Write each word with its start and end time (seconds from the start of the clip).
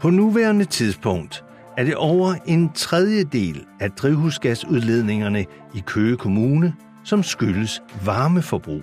På 0.00 0.10
nuværende 0.10 0.64
tidspunkt 0.64 1.44
er 1.76 1.84
det 1.84 1.94
over 1.96 2.34
en 2.46 2.72
tredjedel 2.72 3.66
af 3.80 3.90
drivhusgasudledningerne 3.90 5.44
i 5.74 5.82
Køge 5.86 6.16
Kommune, 6.16 6.74
som 7.04 7.22
skyldes 7.22 7.82
varmeforbrug. 8.04 8.82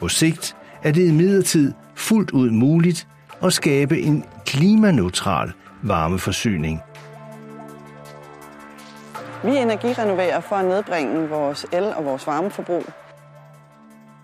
På 0.00 0.08
sigt 0.08 0.56
er 0.82 0.92
det 0.92 1.08
imidlertid 1.08 1.72
fuldt 1.94 2.30
ud 2.30 2.50
muligt 2.50 3.08
at 3.42 3.52
skabe 3.52 4.00
en 4.00 4.24
klimaneutral 4.46 5.52
varmeforsyning. 5.82 6.80
Vi 9.44 9.56
energirenoverer 9.56 10.40
for 10.40 10.56
at 10.56 10.64
nedbringe 10.64 11.28
vores 11.28 11.66
el- 11.72 11.94
og 11.96 12.04
vores 12.04 12.26
varmeforbrug. 12.26 12.84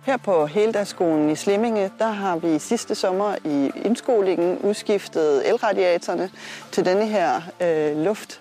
Her 0.02 0.16
på 0.16 0.46
Heldagsskolen 0.46 1.30
i 1.30 1.36
Slimminge, 1.36 1.90
der 1.98 2.10
har 2.10 2.36
vi 2.36 2.58
sidste 2.58 2.94
sommer 2.94 3.34
i 3.44 3.70
indskolingen 3.84 4.58
udskiftet 4.58 5.48
elradiatorerne 5.48 6.30
til 6.72 6.84
denne 6.84 7.06
her 7.06 7.40
øh, 7.62 8.04
luft 8.04 8.40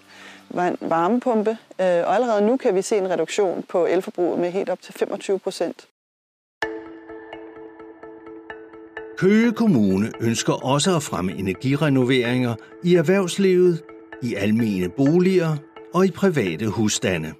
varmepumpe, 0.81 1.49
øh, 1.49 1.57
og 1.79 2.15
allerede 2.15 2.48
nu 2.48 2.57
kan 2.57 2.75
vi 2.75 2.81
se 2.81 2.98
en 2.98 3.09
reduktion 3.09 3.63
på 3.70 3.85
elforbruget 3.85 4.39
med 4.39 4.51
helt 4.51 4.70
op 4.70 4.81
til 4.81 4.93
25 4.93 5.39
procent. 5.39 5.87
Køge 9.17 9.51
Kommune 9.51 10.12
ønsker 10.21 10.53
også 10.53 10.95
at 10.95 11.03
fremme 11.03 11.31
energirenoveringer 11.31 12.55
i 12.84 12.95
erhvervslivet, 12.95 13.84
i 14.23 14.35
almene 14.35 14.89
boliger 14.89 15.57
og 15.93 16.05
i 16.05 16.12
private 16.12 16.67
husstande. 16.67 17.34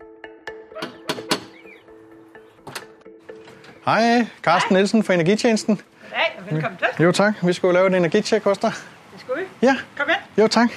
Hej, 3.90 4.28
Carsten 4.44 4.76
Nielsen 4.76 5.04
fra 5.04 5.14
Energitjenesten. 5.14 5.82
Hej, 6.14 6.52
velkommen 6.52 6.78
til. 6.78 7.04
Jo 7.04 7.12
tak, 7.12 7.34
vi 7.44 7.54
skulle 7.54 7.74
lave 7.74 7.88
et 7.88 7.96
energitjek 7.96 8.44
hos 8.44 8.58
dig. 8.58 8.72
Det 9.14 9.20
skulle 9.20 9.42
vi. 9.42 9.68
Ja. 9.68 9.76
Kom 9.98 10.08
ind. 10.10 10.44
Jo 10.44 10.48
tak. 10.48 10.70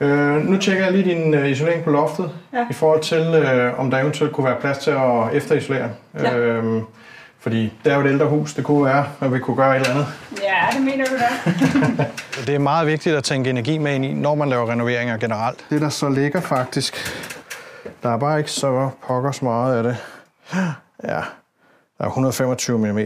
Ja. 0.00 0.06
Øh, 0.06 0.44
nu 0.44 0.58
tjekker 0.58 0.84
jeg 0.84 0.92
lige 0.92 1.14
din 1.14 1.34
uh, 1.34 1.50
isolering 1.50 1.84
på 1.84 1.90
loftet, 1.90 2.30
ja. 2.52 2.66
i 2.70 2.72
forhold 2.72 3.00
til, 3.00 3.28
uh, 3.28 3.80
om 3.80 3.90
der 3.90 3.98
eventuelt 3.98 4.32
kunne 4.32 4.46
være 4.46 4.60
plads 4.60 4.78
til 4.78 4.90
at 4.90 5.34
efterisolere. 5.34 5.90
Ja. 6.14 6.36
Øh, 6.36 6.82
fordi 7.40 7.72
det 7.84 7.92
er 7.92 7.96
jo 7.96 8.00
et 8.04 8.10
ældre 8.10 8.26
hus, 8.26 8.54
det 8.54 8.64
kunne 8.64 8.84
være, 8.84 9.06
at 9.20 9.34
vi 9.34 9.38
kunne 9.38 9.56
gøre 9.56 9.76
et 9.76 9.80
eller 9.80 9.90
andet. 9.90 10.06
Ja, 10.42 10.76
det 10.76 10.84
mener 10.84 11.04
du 11.04 11.14
da. 11.16 11.28
det 12.46 12.54
er 12.54 12.58
meget 12.58 12.86
vigtigt 12.86 13.16
at 13.16 13.24
tænke 13.24 13.50
energi 13.50 13.78
med 13.78 13.94
ind 13.94 14.04
i, 14.04 14.12
når 14.12 14.34
man 14.34 14.48
laver 14.48 14.70
renoveringer 14.70 15.16
generelt. 15.16 15.66
Det 15.70 15.80
der 15.80 15.88
så 15.88 16.08
ligger 16.08 16.40
faktisk, 16.40 16.96
der 18.02 18.10
er 18.14 18.18
bare 18.18 18.38
ikke 18.38 18.50
så 18.50 18.90
pokkers 19.06 19.42
meget 19.42 19.76
af 19.76 19.82
det. 19.82 19.96
Ja, 21.04 21.20
der 21.98 22.04
er 22.04 22.08
125 22.08 22.78
mm. 22.78 22.98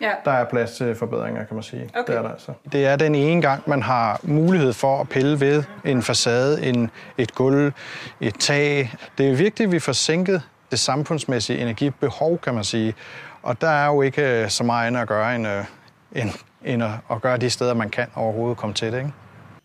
Ja. 0.00 0.12
Der 0.24 0.30
er 0.30 0.44
plads 0.44 0.72
til 0.76 0.94
forbedringer, 0.94 1.44
kan 1.44 1.54
man 1.54 1.62
sige. 1.62 1.90
Okay. 1.94 2.12
Det, 2.12 2.18
er 2.18 2.22
der 2.22 2.30
altså. 2.30 2.52
det 2.72 2.86
er 2.86 2.96
den 2.96 3.14
ene 3.14 3.42
gang, 3.42 3.62
man 3.66 3.82
har 3.82 4.20
mulighed 4.22 4.72
for 4.72 5.00
at 5.00 5.08
pille 5.08 5.40
ved 5.40 5.62
en 5.84 6.02
facade, 6.02 6.66
en, 6.66 6.90
et 7.18 7.34
gulv, 7.34 7.72
et 8.20 8.34
tag. 8.34 8.92
Det 9.18 9.30
er 9.30 9.36
vigtigt, 9.36 9.66
at 9.66 9.72
vi 9.72 9.78
får 9.78 9.92
sænket 9.92 10.42
det 10.70 10.78
samfundsmæssige 10.78 11.58
energibehov, 11.58 12.38
kan 12.38 12.54
man 12.54 12.64
sige. 12.64 12.94
Og 13.42 13.60
der 13.60 13.68
er 13.68 13.86
jo 13.86 14.02
ikke 14.02 14.42
øh, 14.42 14.50
så 14.50 14.64
meget 14.64 14.86
andet 14.86 15.00
at 15.00 15.08
gøre, 15.08 15.34
end, 15.34 15.48
øh, 15.48 15.64
end, 16.12 16.30
end 16.64 16.82
at 16.84 17.22
gøre 17.22 17.36
de 17.36 17.50
steder, 17.50 17.74
man 17.74 17.90
kan 17.90 18.06
overhovedet 18.14 18.58
komme 18.58 18.74
til 18.74 18.92
det. 18.92 18.98
Ikke? 18.98 19.12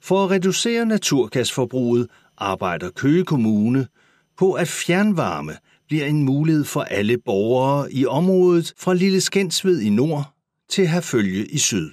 For 0.02 0.24
at 0.24 0.32
reducere 0.32 0.86
naturgasforbruget 0.86 2.08
arbejder 2.38 2.90
Køge 2.96 3.26
Kommune 3.26 3.88
på, 4.42 4.54
at 4.54 4.68
fjernvarme 4.68 5.58
bliver 5.88 6.06
en 6.06 6.24
mulighed 6.24 6.66
for 6.66 6.82
alle 6.82 7.18
borgere 7.18 7.92
i 7.92 8.06
området 8.06 8.74
fra 8.78 8.94
Lille 8.94 9.22
Skensved 9.22 9.82
i 9.82 9.90
nord 9.90 10.24
til 10.70 10.88
Herfølge 10.88 11.46
i 11.46 11.58
syd. 11.58 11.92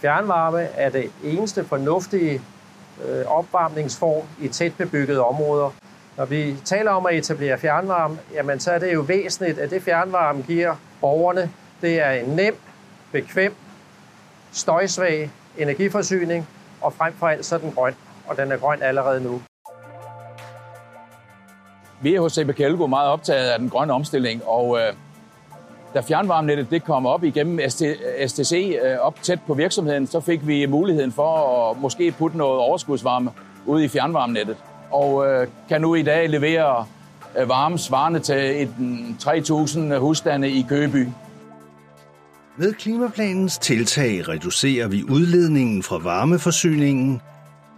Fjernvarme 0.00 0.60
er 0.60 0.90
det 0.90 1.10
eneste 1.24 1.64
fornuftige 1.64 2.40
øh, 3.04 3.26
opvarmningsform 3.26 4.26
i 4.40 4.48
tæt 4.48 4.72
bebyggede 4.78 5.24
områder. 5.24 5.70
Når 6.16 6.24
vi 6.24 6.56
taler 6.64 6.90
om 6.90 7.06
at 7.06 7.14
etablere 7.14 7.58
fjernvarme, 7.58 8.18
jamen 8.34 8.60
så 8.60 8.72
er 8.72 8.78
det 8.78 8.94
jo 8.94 9.00
væsentligt, 9.00 9.58
at 9.58 9.70
det 9.70 9.82
fjernvarme 9.82 10.42
giver 10.42 10.76
borgerne, 11.00 11.50
det 11.82 12.00
er 12.00 12.10
en 12.10 12.28
nem, 12.36 12.56
bekvem, 13.12 13.54
støjsvag 14.52 15.30
energiforsyning, 15.58 16.48
og 16.80 16.92
frem 16.92 17.12
for 17.18 17.28
alt 17.28 17.44
så 17.44 17.54
er 17.54 17.58
den 17.58 17.72
grøn, 17.72 17.94
og 18.26 18.36
den 18.36 18.52
er 18.52 18.56
grøn 18.56 18.82
allerede 18.82 19.20
nu. 19.20 19.42
Vi 22.02 22.14
er 22.14 22.20
hos 22.20 22.32
CP 22.32 22.58
meget 22.88 23.10
optaget 23.10 23.48
af 23.48 23.58
den 23.58 23.68
grønne 23.68 23.92
omstilling, 23.92 24.42
og 24.46 24.78
øh, 24.78 24.92
da 25.94 26.00
fjernvarmenettet 26.00 26.70
det 26.70 26.84
kom 26.84 27.06
op 27.06 27.24
igennem 27.24 27.70
STC 28.26 28.76
øh, 28.84 28.98
op 29.00 29.22
tæt 29.22 29.38
på 29.46 29.54
virksomheden, 29.54 30.06
så 30.06 30.20
fik 30.20 30.46
vi 30.46 30.66
muligheden 30.66 31.12
for 31.12 31.70
at 31.70 31.80
måske 31.80 32.10
putte 32.10 32.36
noget 32.36 32.58
overskudsvarme 32.58 33.30
ud 33.66 33.82
i 33.82 33.88
fjernvarmenettet. 33.88 34.56
Og 34.90 35.26
øh, 35.26 35.46
kan 35.68 35.80
nu 35.80 35.94
i 35.94 36.02
dag 36.02 36.28
levere 36.28 36.84
øh, 37.38 37.48
varme 37.48 37.78
svarende 37.78 38.20
til 38.20 38.68
3.000 39.20 39.78
mm, 39.78 40.00
husstande 40.00 40.50
i 40.50 40.66
Køgeby. 40.68 41.08
Med 42.56 42.72
klimaplanens 42.72 43.58
tiltag 43.58 44.28
reducerer 44.28 44.88
vi 44.88 45.04
udledningen 45.10 45.82
fra 45.82 45.98
varmeforsyningen 45.98 47.20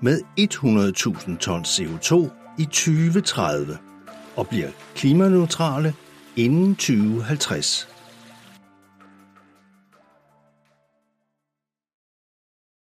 med 0.01 0.21
100.000 0.41 1.39
tons 1.39 1.81
CO2 1.81 2.29
i 2.59 2.65
2030 2.65 3.79
og 4.37 4.49
bliver 4.49 4.69
klimaneutrale 4.95 5.95
inden 6.37 6.77
2050. 6.77 7.94